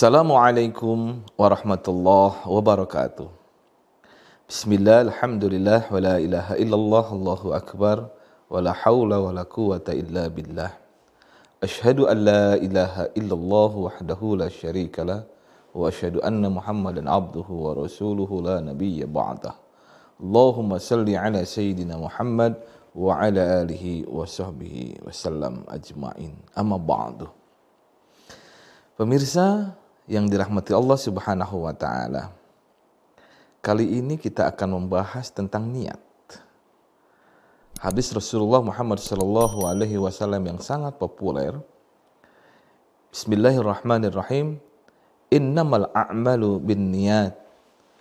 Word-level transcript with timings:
Assalamualaikum 0.00 1.28
warahmatullahi 1.36 2.48
wabarakatuh. 2.48 3.28
Bismillah, 4.48 5.12
alhamdulillah, 5.12 5.92
wa 5.92 6.00
la 6.00 6.16
ilaha 6.16 6.56
illallah, 6.56 7.04
Allahu 7.12 7.52
akbar, 7.52 8.08
wa 8.48 8.64
la 8.64 8.72
hawla 8.72 9.20
wa 9.20 9.28
la 9.28 9.44
quwata 9.44 9.92
illa 9.92 10.32
billah. 10.32 10.72
Ashhadu 11.60 12.08
an 12.08 12.16
la 12.24 12.56
ilaha 12.56 13.12
illallah 13.12 13.72
wahdahu 13.76 14.40
la 14.40 14.48
syarika 14.48 15.04
lah, 15.04 15.28
wa 15.76 15.92
ashhadu 15.92 16.24
anna 16.24 16.48
muhammadan 16.48 17.04
abduhu 17.04 17.68
wa 17.68 17.84
rasuluhu 17.84 18.40
la 18.40 18.64
nabiyya 18.64 19.04
ba'dah. 19.04 19.52
Allahumma 20.16 20.80
salli 20.80 21.12
ala 21.12 21.44
sayyidina 21.44 22.00
Muhammad 22.00 22.56
wa 22.96 23.20
ala 23.20 23.68
alihi 23.68 24.08
wa 24.08 24.24
sahbihi 24.24 25.04
wa 25.04 25.12
sallam 25.12 25.68
ajma'in. 25.68 26.32
Amma 26.56 26.80
ba'du. 26.80 27.28
Pemirsa 28.96 29.76
yang 30.10 30.26
dirahmati 30.26 30.74
Allah 30.74 30.98
Subhanahu 30.98 31.70
wa 31.70 31.70
taala. 31.70 32.34
Kali 33.62 34.02
ini 34.02 34.18
kita 34.18 34.50
akan 34.50 34.82
membahas 34.82 35.30
tentang 35.30 35.70
niat. 35.70 36.02
Hadis 37.78 38.10
Rasulullah 38.10 38.58
Muhammad 38.58 38.98
sallallahu 38.98 39.70
alaihi 39.70 40.02
wasallam 40.02 40.42
yang 40.50 40.58
sangat 40.58 40.98
populer. 40.98 41.54
Bismillahirrahmanirrahim. 43.14 44.58
Innamal 45.30 45.86
a'malu 45.94 46.58
binniyat 46.58 47.38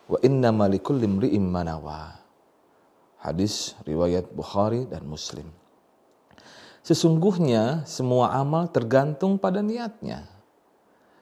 wa 0.09 0.17
innamal 0.25 0.65
likulli 0.65 1.05
imri'in 1.05 1.45
ma 1.45 1.61
Hadis 3.21 3.77
riwayat 3.85 4.33
Bukhari 4.33 4.89
dan 4.89 5.05
Muslim. 5.05 5.45
Sesungguhnya 6.81 7.85
semua 7.85 8.33
amal 8.33 8.65
tergantung 8.73 9.37
pada 9.37 9.61
niatnya 9.61 10.38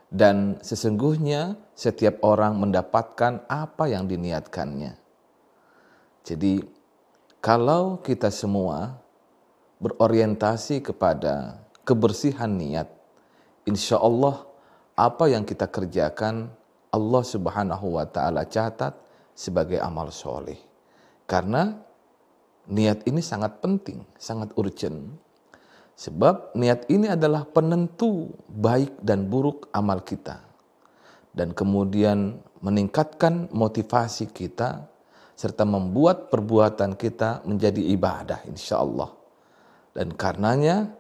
dan 0.08 0.56
sesungguhnya 0.64 1.60
setiap 1.76 2.24
orang 2.24 2.56
mendapatkan 2.58 3.44
apa 3.52 3.84
yang 3.92 4.08
diniatkannya. 4.08 4.96
Jadi, 6.24 6.64
kalau 7.44 8.00
kita 8.04 8.32
semua 8.32 9.00
berorientasi 9.80 10.84
kepada 10.84 11.62
kebersihan 11.84 12.50
niat, 12.50 12.90
insya 13.68 14.00
Allah 14.00 14.44
apa 14.98 15.30
yang 15.30 15.46
kita 15.46 15.70
kerjakan 15.70 16.50
Allah 16.92 17.24
Subhanahu 17.24 18.00
wa 18.00 18.08
Ta'ala 18.08 18.48
catat 18.48 18.96
sebagai 19.38 19.78
amal 19.78 20.10
soleh, 20.10 20.58
karena 21.30 21.78
niat 22.66 23.06
ini 23.06 23.22
sangat 23.22 23.62
penting, 23.62 24.02
sangat 24.18 24.52
urgent 24.58 25.27
Sebab 25.98 26.53
niat 26.53 26.86
ini 26.94 27.09
adalah 27.09 27.42
penentu 27.50 28.30
baik 28.45 29.02
dan 29.02 29.26
buruk 29.26 29.66
amal 29.73 30.06
kita. 30.06 30.45
Dan 31.34 31.58
kemudian 31.58 32.38
meningkatkan 32.62 33.50
motivasi 33.50 34.30
kita 34.30 34.86
serta 35.34 35.66
membuat 35.66 36.30
perbuatan 36.30 36.94
kita 36.94 37.42
menjadi 37.50 37.81
ibadah 37.98 38.45
insya 38.45 38.78
Allah. 38.78 39.09
Dan 39.89 40.14
karenanya 40.14 40.94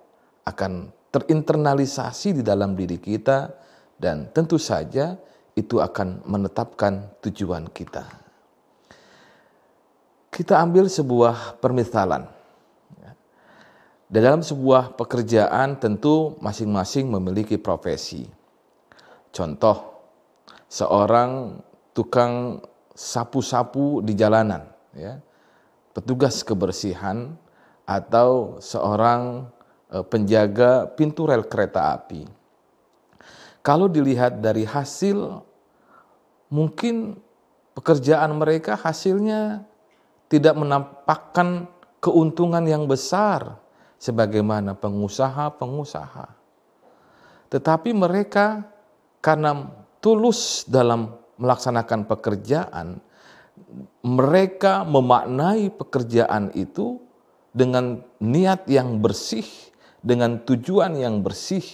akan 0.49 0.89
terinternalisasi 1.13 2.41
di 2.41 2.43
dalam 2.45 2.73
diri 2.73 2.97
kita 2.97 3.53
dan 4.01 4.33
tentu 4.33 4.57
saja 4.57 5.13
itu 5.53 5.77
akan 5.77 6.25
menetapkan 6.25 7.21
tujuan 7.21 7.69
kita. 7.69 8.05
Kita 10.33 10.57
ambil 10.61 10.89
sebuah 10.89 11.57
permisalan 11.61 12.36
dalam 14.07 14.39
sebuah 14.39 14.95
pekerjaan 14.95 15.75
tentu 15.83 16.39
masing-masing 16.39 17.11
memiliki 17.11 17.59
profesi. 17.59 18.23
Contoh, 19.35 19.99
seorang 20.71 21.59
tukang 21.91 22.63
sapu-sapu 22.95 23.99
di 23.99 24.15
jalanan, 24.15 24.63
ya, 24.95 25.19
petugas 25.91 26.39
kebersihan, 26.41 27.35
atau 27.83 28.59
seorang 28.63 29.51
eh, 29.91 30.03
penjaga 30.07 30.87
pintu 30.95 31.27
rel 31.27 31.43
kereta 31.43 31.95
api. 31.95 32.27
Kalau 33.59 33.91
dilihat 33.91 34.39
dari 34.39 34.63
hasil, 34.63 35.43
mungkin 36.47 37.19
pekerjaan 37.75 38.31
mereka 38.39 38.79
hasilnya 38.79 39.67
tidak 40.31 40.55
menampakkan 40.55 41.67
keuntungan 41.99 42.63
yang 42.63 42.87
besar 42.87 43.66
sebagaimana 43.97 44.77
pengusaha-pengusaha. 44.77 46.27
Tetapi 47.47 47.89
mereka 47.95 48.65
karena 49.21 49.71
tulus 49.99 50.63
dalam 50.69 51.17
melaksanakan 51.37 52.05
pekerjaan, 52.05 52.87
mereka 54.05 54.85
memaknai 54.85 55.73
pekerjaan 55.73 56.53
itu 56.53 57.01
dengan 57.51 58.05
niat 58.21 58.69
yang 58.69 59.01
bersih, 59.01 59.45
dengan 60.01 60.37
tujuan 60.45 60.93
yang 60.93 61.25
bersih, 61.25 61.65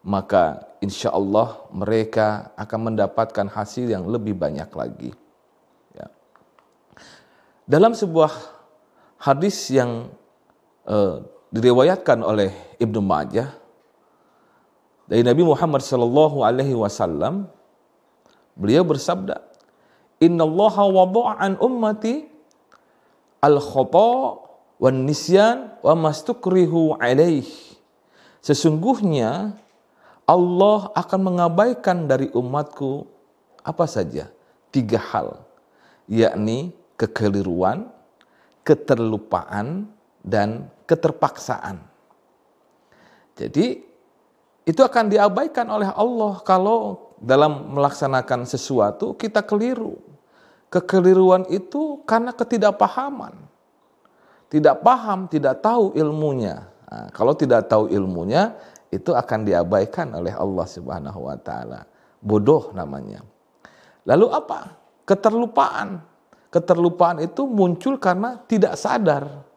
maka 0.00 0.64
insya 0.80 1.12
Allah 1.12 1.68
mereka 1.74 2.54
akan 2.56 2.92
mendapatkan 2.94 3.46
hasil 3.50 3.92
yang 3.92 4.08
lebih 4.08 4.32
banyak 4.32 4.70
lagi. 4.72 5.10
Ya. 5.92 6.08
Dalam 7.68 7.92
sebuah 7.92 8.32
hadis 9.20 9.68
yang 9.68 10.08
uh, 10.88 11.20
diriwayatkan 11.48 12.20
oleh 12.20 12.52
Ibnu 12.76 13.00
Majah 13.00 13.56
dari 15.08 15.24
Nabi 15.24 15.42
Muhammad 15.44 15.80
sallallahu 15.80 16.44
alaihi 16.44 16.76
wasallam 16.76 17.48
beliau 18.52 18.84
bersabda 18.84 19.48
Inna 20.18 20.42
Allah 20.42 20.74
wada'a 20.82 21.32
an 21.38 21.52
ummati 21.62 22.26
al 23.38 23.62
khata 23.62 24.42
wan 24.82 25.06
nisyan 25.06 25.78
wa 25.78 25.94
mastukrihu 25.94 26.98
alaih. 26.98 27.46
Sesungguhnya 28.42 29.54
Allah 30.26 30.90
akan 30.92 31.20
mengabaikan 31.22 32.10
dari 32.10 32.30
umatku 32.34 33.06
apa 33.62 33.86
saja 33.86 34.30
tiga 34.74 34.98
hal 34.98 35.38
yakni 36.10 36.74
kekeliruan, 36.98 37.86
keterlupaan 38.66 39.86
dan 40.26 40.66
keterpaksaan. 40.88 41.76
Jadi 43.36 43.84
itu 44.64 44.80
akan 44.80 45.12
diabaikan 45.12 45.68
oleh 45.68 45.92
Allah 45.92 46.40
kalau 46.42 47.12
dalam 47.20 47.76
melaksanakan 47.76 48.48
sesuatu 48.48 49.12
kita 49.14 49.44
keliru. 49.44 50.00
Kekeliruan 50.68 51.48
itu 51.48 52.04
karena 52.04 52.32
ketidakpahaman. 52.32 53.32
Tidak 54.48 54.84
paham, 54.84 55.28
tidak 55.28 55.64
tahu 55.64 55.96
ilmunya. 55.96 56.68
Nah, 56.88 57.08
kalau 57.12 57.32
tidak 57.32 57.68
tahu 57.68 57.88
ilmunya, 57.88 58.52
itu 58.88 59.12
akan 59.12 59.48
diabaikan 59.48 60.12
oleh 60.12 60.32
Allah 60.32 60.66
Subhanahu 60.68 61.28
wa 61.28 61.36
taala. 61.40 61.88
Bodoh 62.20 62.72
namanya. 62.76 63.24
Lalu 64.04 64.28
apa? 64.28 64.76
Keterlupaan. 65.08 66.04
Keterlupaan 66.52 67.24
itu 67.24 67.44
muncul 67.48 67.96
karena 68.00 68.40
tidak 68.44 68.76
sadar 68.76 69.47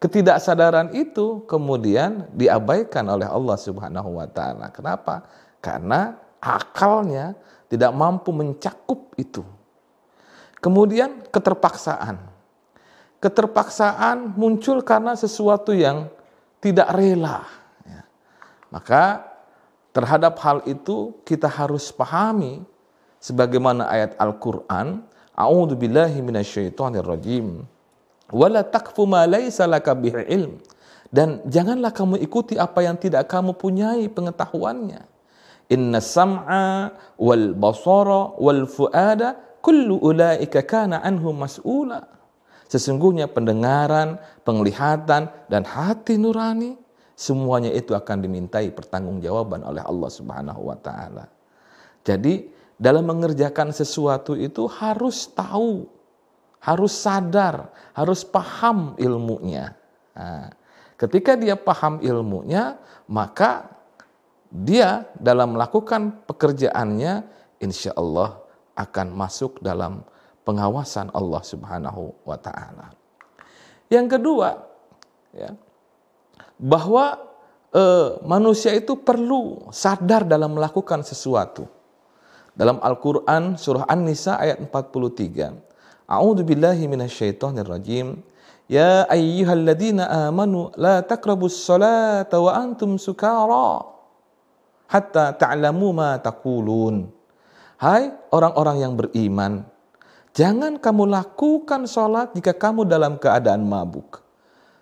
Ketidaksadaran 0.00 0.96
itu 0.96 1.44
kemudian 1.44 2.24
diabaikan 2.32 3.04
oleh 3.04 3.28
Allah 3.28 3.56
Subhanahu 3.60 4.16
wa 4.16 4.24
taala. 4.24 4.72
Kenapa? 4.72 5.28
Karena 5.60 6.16
akalnya 6.40 7.36
tidak 7.68 7.92
mampu 7.92 8.32
mencakup 8.32 9.12
itu. 9.20 9.44
Kemudian 10.64 11.28
keterpaksaan. 11.28 12.16
Keterpaksaan 13.20 14.40
muncul 14.40 14.80
karena 14.80 15.12
sesuatu 15.12 15.76
yang 15.76 16.08
tidak 16.64 16.88
rela. 16.96 17.44
Ya. 17.84 18.08
Maka 18.72 19.28
terhadap 19.92 20.40
hal 20.40 20.64
itu 20.64 21.12
kita 21.28 21.44
harus 21.44 21.92
pahami 21.92 22.64
sebagaimana 23.20 23.84
ayat 23.92 24.16
Al-Qur'an, 24.16 25.04
rajim 27.04 27.68
wala 28.30 28.66
takfu 28.66 29.06
ma 29.06 29.26
laisa 29.26 29.66
laka 29.66 29.94
bihi 29.94 30.26
ilm. 30.30 30.58
Dan 31.10 31.42
janganlah 31.46 31.90
kamu 31.90 32.22
ikuti 32.22 32.54
apa 32.54 32.86
yang 32.86 32.94
tidak 32.94 33.26
kamu 33.26 33.58
punyai 33.58 34.06
pengetahuannya. 34.06 35.02
Inna 35.70 35.98
sam'a 35.98 36.94
wal 37.18 37.54
basara 37.54 38.38
wal 38.38 38.66
fuada 38.70 39.38
kullu 39.58 39.98
ulaika 39.98 40.62
kana 40.62 41.02
anhu 41.02 41.34
mas'ula. 41.34 42.06
Sesungguhnya 42.70 43.26
pendengaran 43.26 44.22
penglihatan 44.46 45.26
dan 45.50 45.62
hati 45.66 46.14
nurani 46.14 46.78
semuanya 47.18 47.74
itu 47.74 47.92
akan 47.92 48.22
dimintai 48.22 48.70
pertanggungjawaban 48.70 49.66
oleh 49.66 49.82
Allah 49.82 50.10
Subhanahu 50.10 50.70
wa 50.70 50.78
taala. 50.78 51.26
Jadi 52.06 52.46
dalam 52.80 53.04
mengerjakan 53.10 53.74
sesuatu 53.74 54.38
itu 54.38 54.64
harus 54.70 55.28
tahu 55.34 55.84
harus 56.60 56.92
sadar, 56.92 57.72
harus 57.96 58.20
paham 58.22 58.94
ilmunya. 59.00 59.74
Nah, 60.12 60.52
ketika 61.00 61.34
dia 61.34 61.56
paham 61.56 61.98
ilmunya, 62.04 62.76
maka 63.08 63.72
dia 64.52 65.08
dalam 65.16 65.56
melakukan 65.56 66.26
pekerjaannya 66.28 67.24
insya 67.64 67.96
Allah 67.96 68.44
akan 68.76 69.16
masuk 69.16 69.60
dalam 69.64 70.04
pengawasan 70.44 71.08
Allah 71.16 71.42
Subhanahu 71.44 72.12
wa 72.24 72.36
taala. 72.36 72.92
Yang 73.88 74.20
kedua, 74.20 74.48
ya, 75.32 75.56
bahwa 76.60 77.18
eh, 77.72 78.08
manusia 78.26 78.74
itu 78.76 79.00
perlu 79.00 79.72
sadar 79.72 80.28
dalam 80.28 80.54
melakukan 80.54 81.00
sesuatu. 81.06 81.66
Dalam 82.50 82.82
Al-Qur'an 82.82 83.56
surah 83.56 83.88
An-Nisa 83.88 84.36
ayat 84.36 84.60
43. 84.60 85.69
A'udzu 86.10 86.42
billahi 86.42 86.90
minasyaitonir 86.90 87.70
rajim. 87.70 88.18
Ya 88.66 89.06
ayyuhalladzina 89.06 90.30
amanu 90.30 90.74
la 90.74 91.02
taqrabus 91.06 91.54
salata 91.66 92.38
wa 92.38 92.54
antum 92.54 92.98
sukara 92.98 93.82
hatta 94.90 95.34
ta'lamu 95.38 95.94
ma 95.94 96.18
taqulun. 96.18 97.06
Hai 97.78 98.10
orang-orang 98.34 98.76
yang 98.82 98.92
beriman, 98.98 99.64
jangan 100.34 100.76
kamu 100.76 101.08
lakukan 101.08 101.86
sholat 101.86 102.34
jika 102.34 102.52
kamu 102.52 102.84
dalam 102.84 103.16
keadaan 103.16 103.64
mabuk. 103.64 104.20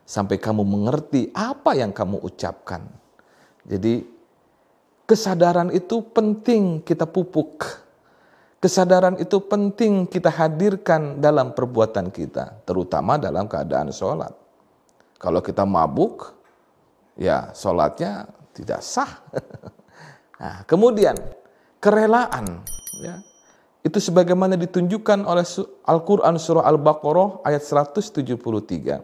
Sampai 0.08 0.40
kamu 0.40 0.64
mengerti 0.64 1.28
apa 1.36 1.76
yang 1.76 1.92
kamu 1.92 2.24
ucapkan. 2.24 2.88
Jadi 3.69 4.00
kesadaran 5.04 5.69
itu 5.69 6.00
penting 6.00 6.81
kita 6.81 7.04
pupuk. 7.04 7.88
Kesadaran 8.58 9.14
itu 9.22 9.38
penting 9.38 10.10
kita 10.10 10.34
hadirkan 10.34 11.22
dalam 11.22 11.55
perbuatan 11.55 12.10
kita, 12.10 12.66
terutama 12.66 13.14
dalam 13.14 13.46
keadaan 13.46 13.94
sholat. 13.94 14.34
Kalau 15.14 15.38
kita 15.38 15.62
mabuk, 15.62 16.34
ya 17.14 17.55
sholatnya 17.55 18.26
tidak 18.55 18.81
sah. 18.82 19.10
Nah, 20.38 20.62
kemudian 20.70 21.19
kerelaan 21.82 22.62
ya. 23.02 23.19
Itu 23.82 23.99
sebagaimana 23.99 24.55
ditunjukkan 24.55 25.26
oleh 25.26 25.43
Al-Qur'an 25.82 26.38
surah 26.38 26.62
Al-Baqarah 26.62 27.43
ayat 27.43 27.66
173. 27.66 29.02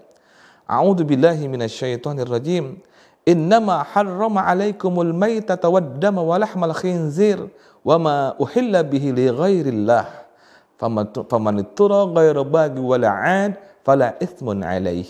A'udzu 0.63 1.03
billahi 1.03 1.51
minasyaitonir 1.51 2.31
rajim. 2.31 2.79
Innama 3.25 3.81
harrama 3.89 4.45
'alaikumul 4.45 5.17
maitata 5.17 5.69
wad-dama 5.73 6.21
wa 6.21 6.37
lahmal 6.37 6.77
khinzir 6.77 7.41
wa 7.81 7.97
ma 7.97 8.17
uhilla 8.37 8.85
bihi 8.85 9.17
li 9.17 9.27
ghairillah. 9.33 10.29
Faman 10.77 11.65
ittura 11.65 12.05
ghaira 12.13 12.45
bagi 12.45 12.85
wala 12.85 13.09
'ad 13.09 13.57
fala 13.81 14.13
ithmun 14.21 14.61
'alaih. 14.61 15.09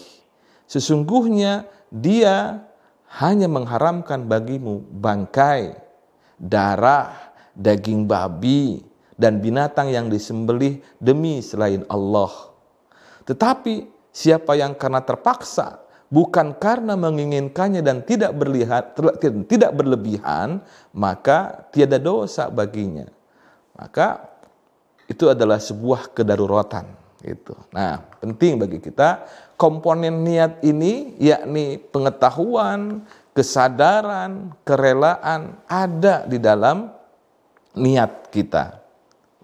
Sesungguhnya 0.70 1.66
dia 1.90 2.62
hanya 3.18 3.50
mengharamkan 3.50 4.26
bagimu 4.26 4.82
bangkai 4.94 5.74
darah, 6.38 7.34
daging 7.54 8.06
babi, 8.06 8.82
dan 9.14 9.38
binatang 9.38 9.90
yang 9.90 10.10
disembelih 10.10 10.82
demi 10.98 11.38
selain 11.42 11.86
Allah. 11.86 12.30
Tetapi 13.26 13.86
siapa 14.10 14.58
yang 14.58 14.74
karena 14.74 15.02
terpaksa 15.02 15.82
bukan 16.14 16.54
karena 16.54 16.94
menginginkannya 16.94 17.82
dan 17.82 18.06
tidak 18.06 18.38
berlihat 18.38 18.94
tidak 19.50 19.74
berlebihan, 19.74 20.62
maka 20.94 21.66
tiada 21.74 21.98
dosa 21.98 22.46
baginya. 22.46 23.10
Maka 23.74 24.30
itu 25.10 25.26
adalah 25.26 25.58
sebuah 25.58 26.14
kedaruratan 26.14 26.86
itu. 27.26 27.58
Nah, 27.74 27.98
penting 28.22 28.62
bagi 28.62 28.78
kita 28.78 29.26
komponen 29.58 30.22
niat 30.22 30.62
ini 30.62 31.18
yakni 31.18 31.82
pengetahuan, 31.82 33.02
kesadaran, 33.34 34.54
kerelaan 34.62 35.58
ada 35.66 36.22
di 36.30 36.38
dalam 36.38 36.94
niat 37.74 38.30
kita. 38.30 38.78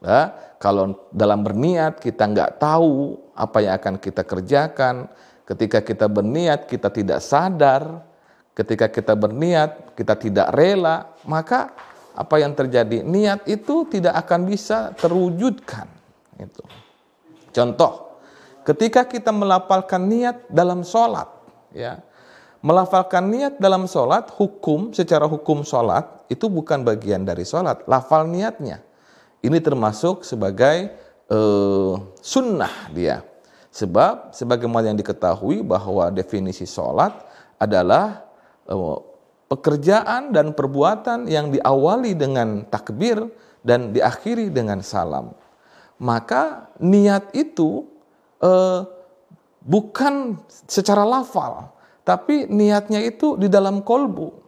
Ya, 0.01 0.33
kalau 0.63 0.97
dalam 1.13 1.45
berniat 1.45 2.01
kita 2.01 2.25
nggak 2.25 2.63
tahu 2.63 3.21
apa 3.37 3.59
yang 3.61 3.75
akan 3.77 3.95
kita 4.01 4.23
kerjakan, 4.25 5.11
ketika 5.51 5.83
kita 5.83 6.07
berniat 6.07 6.71
kita 6.71 6.87
tidak 6.95 7.19
sadar, 7.19 8.07
ketika 8.55 8.87
kita 8.87 9.19
berniat 9.19 9.99
kita 9.99 10.15
tidak 10.15 10.55
rela, 10.55 11.11
maka 11.27 11.75
apa 12.15 12.39
yang 12.39 12.55
terjadi 12.55 13.03
niat 13.03 13.47
itu 13.51 13.87
tidak 13.91 14.15
akan 14.27 14.47
bisa 14.47 14.95
terwujudkan. 14.95 15.91
Itu. 16.39 16.63
Contoh, 17.51 18.23
ketika 18.63 19.03
kita 19.11 19.35
melapalkan 19.35 20.07
niat 20.07 20.47
dalam 20.47 20.87
sholat, 20.87 21.27
ya, 21.75 21.99
melafalkan 22.63 23.27
niat 23.27 23.59
dalam 23.59 23.91
sholat, 23.91 24.31
hukum 24.37 24.95
secara 24.95 25.27
hukum 25.27 25.67
sholat 25.67 26.07
itu 26.31 26.47
bukan 26.47 26.87
bagian 26.87 27.27
dari 27.27 27.43
sholat, 27.43 27.83
lafal 27.91 28.29
niatnya. 28.29 28.85
Ini 29.41 29.57
termasuk 29.65 30.23
sebagai 30.23 30.93
uh, 31.33 31.97
sunnah 32.21 32.93
dia. 32.93 33.25
Sebab 33.71 34.35
sebagaimana 34.35 34.91
yang 34.91 34.99
diketahui 34.99 35.63
bahwa 35.63 36.11
definisi 36.11 36.67
sholat 36.67 37.15
adalah 37.55 38.27
uh, 38.67 38.99
pekerjaan 39.47 40.35
dan 40.35 40.55
perbuatan 40.55 41.31
yang 41.31 41.55
diawali 41.55 42.19
dengan 42.19 42.67
takbir 42.67 43.31
dan 43.63 43.95
diakhiri 43.95 44.51
dengan 44.51 44.83
salam. 44.83 45.35
Maka 46.03 46.73
niat 46.83 47.31
itu 47.37 47.87
uh, 48.43 48.83
bukan 49.63 50.41
secara 50.67 51.07
lafal, 51.07 51.71
tapi 52.03 52.51
niatnya 52.51 53.05
itu 53.05 53.39
di 53.39 53.47
dalam 53.47 53.87
kolbu. 53.87 54.41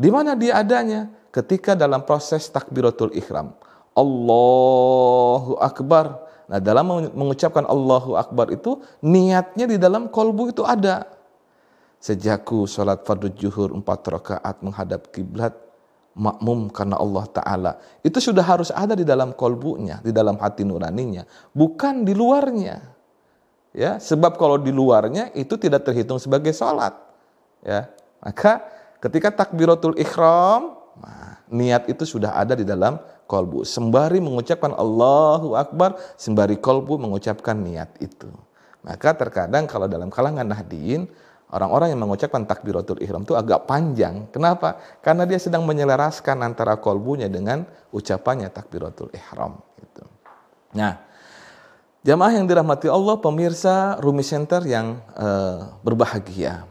Di 0.00 0.08
mana 0.08 0.32
dia 0.32 0.64
adanya? 0.64 1.12
Ketika 1.28 1.76
dalam 1.76 2.08
proses 2.08 2.48
takbiratul 2.48 3.12
ihram. 3.12 3.52
Allahu 3.92 5.60
Akbar. 5.60 6.29
Nah 6.50 6.58
dalam 6.58 7.14
mengucapkan 7.14 7.62
Allahu 7.62 8.18
Akbar 8.18 8.50
itu 8.50 8.82
niatnya 9.06 9.70
di 9.70 9.78
dalam 9.78 10.10
kolbu 10.10 10.50
itu 10.50 10.66
ada. 10.66 11.06
Sejaku 12.02 12.66
sholat 12.66 13.06
fardu 13.06 13.30
juhur 13.38 13.70
empat 13.70 14.02
rakaat 14.10 14.58
menghadap 14.66 15.14
kiblat 15.14 15.54
makmum 16.18 16.66
karena 16.74 16.98
Allah 16.98 17.24
Ta'ala. 17.30 17.72
Itu 18.02 18.18
sudah 18.18 18.42
harus 18.42 18.74
ada 18.74 18.98
di 18.98 19.06
dalam 19.06 19.30
kolbunya, 19.30 20.02
di 20.02 20.10
dalam 20.10 20.34
hati 20.42 20.66
nuraninya. 20.66 21.22
Bukan 21.54 22.02
di 22.02 22.16
luarnya. 22.18 22.82
Ya, 23.70 24.02
sebab 24.02 24.34
kalau 24.34 24.58
di 24.58 24.74
luarnya 24.74 25.30
itu 25.38 25.54
tidak 25.54 25.86
terhitung 25.86 26.18
sebagai 26.18 26.50
sholat. 26.50 26.90
Ya, 27.62 27.86
maka 28.18 28.66
ketika 28.98 29.30
takbiratul 29.30 29.94
ikhram, 29.94 30.74
nah, 30.98 31.38
niat 31.46 31.86
itu 31.86 32.02
sudah 32.02 32.34
ada 32.34 32.58
di 32.58 32.66
dalam 32.66 32.98
kolbu. 33.30 33.62
Sembari 33.62 34.18
mengucapkan 34.18 34.74
Allahu 34.74 35.54
Akbar, 35.54 35.94
sembari 36.18 36.58
kolbu 36.58 36.98
mengucapkan 36.98 37.54
niat 37.54 37.94
itu. 38.02 38.26
Maka 38.82 39.14
terkadang 39.14 39.70
kalau 39.70 39.86
dalam 39.86 40.10
kalangan 40.10 40.42
nahdiin, 40.42 41.06
orang-orang 41.54 41.94
yang 41.94 42.02
mengucapkan 42.02 42.42
takbiratul 42.42 42.98
ihram 42.98 43.22
itu 43.22 43.38
agak 43.38 43.70
panjang. 43.70 44.26
Kenapa? 44.34 44.82
Karena 44.98 45.22
dia 45.30 45.38
sedang 45.38 45.62
menyelaraskan 45.62 46.42
antara 46.42 46.74
kolbunya 46.82 47.30
dengan 47.30 47.62
ucapannya 47.94 48.50
takbiratul 48.50 49.14
ihram. 49.14 49.62
Gitu. 49.78 50.02
Nah, 50.74 51.06
Jamaah 52.00 52.32
yang 52.32 52.48
dirahmati 52.48 52.88
Allah, 52.88 53.20
pemirsa 53.20 54.00
Rumi 54.00 54.24
Center 54.24 54.64
yang 54.64 55.04
uh, 55.20 55.68
berbahagia. 55.84 56.64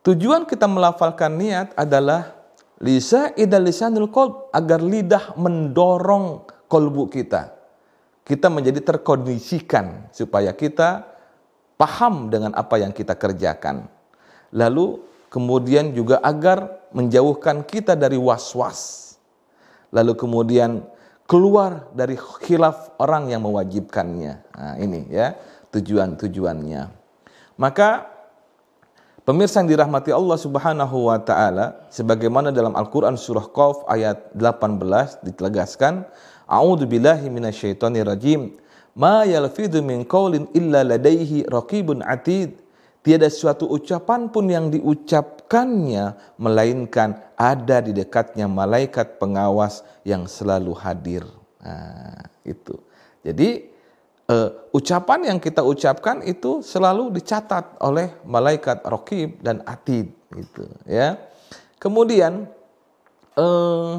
Tujuan 0.00 0.48
kita 0.48 0.64
melafalkan 0.64 1.36
niat 1.36 1.76
adalah 1.76 2.41
lisa 2.82 3.30
idal 3.38 3.64
lisanul 3.64 4.10
qalb 4.10 4.50
agar 4.50 4.82
lidah 4.82 5.38
mendorong 5.38 6.44
kolbu 6.66 7.08
kita. 7.08 7.54
Kita 8.22 8.46
menjadi 8.50 8.82
terkondisikan 8.82 10.10
supaya 10.14 10.54
kita 10.54 11.06
paham 11.74 12.30
dengan 12.30 12.54
apa 12.54 12.78
yang 12.78 12.94
kita 12.94 13.18
kerjakan. 13.18 13.90
Lalu 14.54 15.02
kemudian 15.26 15.90
juga 15.90 16.22
agar 16.22 16.86
menjauhkan 16.94 17.66
kita 17.66 17.98
dari 17.98 18.14
was-was. 18.14 19.14
Lalu 19.90 20.14
kemudian 20.14 20.86
keluar 21.26 21.90
dari 21.96 22.14
khilaf 22.14 22.94
orang 23.00 23.32
yang 23.32 23.42
mewajibkannya. 23.42 24.34
Nah, 24.54 24.74
ini 24.78 25.08
ya 25.10 25.34
tujuan-tujuannya. 25.72 26.82
Maka 27.56 28.11
pemirsa 29.22 29.62
yang 29.62 29.70
dirahmati 29.70 30.10
Allah 30.10 30.38
Subhanahu 30.38 31.10
wa 31.10 31.18
taala 31.22 31.86
sebagaimana 31.88 32.50
dalam 32.50 32.74
Al-Qur'an 32.74 33.14
surah 33.18 33.46
Qaf 33.50 33.86
ayat 33.86 34.34
18 34.34 35.24
ditegaskan, 35.26 36.06
A'udzu 36.46 36.84
billahi 36.84 37.32
minasyaitonir 37.32 38.06
rajim. 38.06 38.58
Ma 38.92 39.24
yalfidhu 39.24 39.80
min 39.80 40.04
qaulin 40.04 40.52
illa 40.52 40.84
ladaihi 40.84 41.48
raqibun 41.48 42.04
atid. 42.04 42.60
Tiada 43.02 43.26
suatu 43.26 43.66
ucapan 43.66 44.30
pun 44.30 44.46
yang 44.46 44.70
diucapkannya 44.70 46.38
melainkan 46.38 47.18
ada 47.34 47.82
di 47.82 47.90
dekatnya 47.90 48.46
malaikat 48.46 49.18
pengawas 49.18 49.82
yang 50.06 50.30
selalu 50.30 50.70
hadir. 50.78 51.26
Nah, 51.58 52.30
itu. 52.46 52.78
Jadi 53.26 53.66
uh, 54.32 54.48
ucapan 54.72 55.28
yang 55.28 55.38
kita 55.38 55.60
ucapkan 55.60 56.24
itu 56.24 56.64
selalu 56.64 57.12
dicatat 57.12 57.76
oleh 57.84 58.16
malaikat 58.24 58.80
rokib 58.88 59.38
dan 59.44 59.60
atid 59.68 60.08
gitu 60.32 60.64
ya. 60.88 61.20
Kemudian 61.76 62.46
eh, 63.34 63.94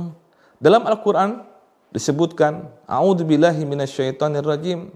dalam 0.56 0.84
Al-Qur'an 0.88 1.44
disebutkan 1.92 2.72
a'udzubillahi 2.88 3.60
minasyaitonirrajim 3.68 4.88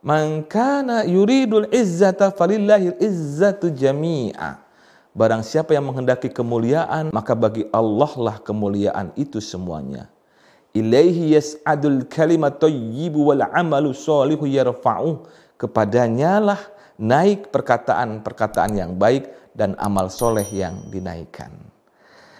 man 0.00 0.40
kana 0.48 1.04
yuridul 1.04 1.68
izzata 1.68 2.32
falillahil 2.32 2.96
izzatu 2.96 3.68
jami'a. 3.68 4.64
Barang 5.12 5.44
siapa 5.44 5.76
yang 5.76 5.84
menghendaki 5.92 6.32
kemuliaan 6.32 7.12
maka 7.12 7.36
bagi 7.36 7.68
Allah 7.68 8.12
lah 8.16 8.36
kemuliaan 8.40 9.12
itu 9.16 9.44
semuanya 9.44 10.08
ilaihi 10.76 11.32
yas'adul 11.32 12.04
kalimat 12.12 12.60
thayyibu 12.60 13.32
wal 13.32 13.44
amalu 13.48 13.96
sholihu 13.96 14.44
yarfa'u 14.44 15.24
kepadanya 15.56 16.36
lah 16.52 16.60
naik 17.00 17.48
perkataan-perkataan 17.48 18.76
yang 18.76 18.92
baik 19.00 19.32
dan 19.56 19.72
amal 19.80 20.12
soleh 20.12 20.44
yang 20.52 20.76
dinaikkan 20.92 21.52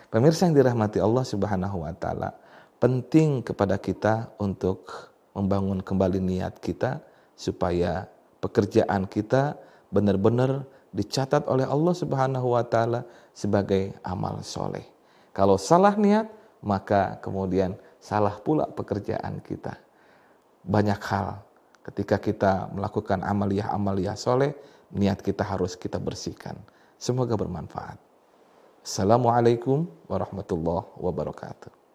Pemirsa 0.07 0.47
yang 0.47 0.57
dirahmati 0.57 0.97
Allah 0.97 1.29
Subhanahu 1.29 1.83
wa 1.83 1.91
taala, 1.91 2.33
penting 2.81 3.43
kepada 3.43 3.75
kita 3.75 4.33
untuk 4.41 5.13
membangun 5.37 5.85
kembali 5.85 6.23
niat 6.23 6.63
kita 6.63 7.05
supaya 7.35 8.09
pekerjaan 8.41 9.11
kita 9.11 9.61
benar-benar 9.93 10.65
dicatat 10.95 11.45
oleh 11.51 11.69
Allah 11.69 11.93
Subhanahu 11.93 12.55
wa 12.55 12.65
taala 12.65 13.05
sebagai 13.37 13.93
amal 14.07 14.41
soleh. 14.41 14.89
Kalau 15.37 15.61
salah 15.61 15.99
niat, 15.99 16.33
maka 16.63 17.19
kemudian 17.19 17.77
salah 18.07 18.39
pula 18.39 18.71
pekerjaan 18.71 19.43
kita. 19.43 19.75
Banyak 20.63 21.01
hal 21.11 21.43
ketika 21.91 22.23
kita 22.23 22.71
melakukan 22.71 23.27
amaliyah-amaliyah 23.27 24.15
soleh, 24.15 24.55
niat 24.95 25.19
kita 25.19 25.43
harus 25.43 25.75
kita 25.75 25.99
bersihkan. 25.99 26.55
Semoga 26.95 27.35
bermanfaat. 27.35 27.99
Assalamualaikum 28.87 29.91
warahmatullahi 30.07 30.87
wabarakatuh. 31.03 31.86